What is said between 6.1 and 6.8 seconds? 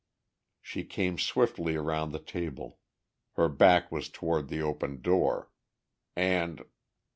And....